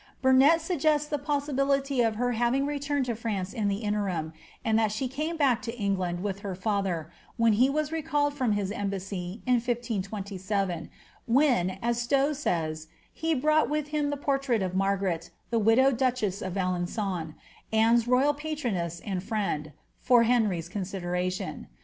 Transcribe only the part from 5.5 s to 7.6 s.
to England with her frtber, when